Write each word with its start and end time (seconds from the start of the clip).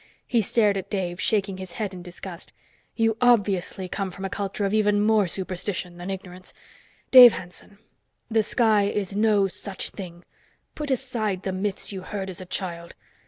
He 0.25 0.41
stared 0.41 0.77
at 0.77 0.89
Dave, 0.89 1.21
shaking 1.21 1.57
his 1.57 1.73
head 1.73 1.93
in 1.93 2.01
disgust. 2.01 2.53
"You 2.95 3.17
obviously 3.21 3.87
come 3.87 4.09
from 4.09 4.25
a 4.25 4.31
culture 4.31 4.65
of 4.65 4.73
even 4.73 4.99
more 4.99 5.27
superstition 5.27 5.97
than 5.97 6.09
ignorance. 6.09 6.55
Dave 7.11 7.33
Hanson, 7.33 7.77
the 8.27 8.41
sky 8.41 8.85
is 8.85 9.15
no 9.15 9.47
such 9.47 9.91
thing. 9.91 10.25
Put 10.73 10.89
aside 10.89 11.43
the 11.43 11.51
myths 11.51 11.91
you 11.91 12.01
heard 12.01 12.31
as 12.31 12.41
a 12.41 12.47
child. 12.47 12.95